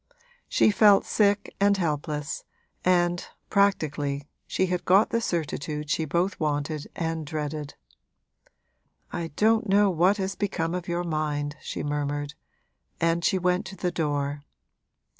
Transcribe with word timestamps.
She 0.49 0.71
felt 0.71 1.05
sick 1.05 1.55
and 1.59 1.77
helpless, 1.77 2.43
and, 2.83 3.23
practically, 3.51 4.27
she 4.47 4.65
had 4.65 4.83
got 4.83 5.11
the 5.11 5.21
certitude 5.21 5.91
she 5.91 6.05
both 6.05 6.39
wanted 6.39 6.87
and 6.95 7.23
dreaded. 7.23 7.75
'I 9.11 9.27
don't 9.35 9.69
know 9.69 9.91
what 9.91 10.17
has 10.17 10.33
become 10.33 10.73
of 10.73 10.87
your 10.87 11.03
mind,' 11.03 11.55
she 11.61 11.83
murmured; 11.83 12.33
and 12.99 13.23
she 13.23 13.37
went 13.37 13.63
to 13.67 13.75
the 13.75 13.91
door. 13.91 14.41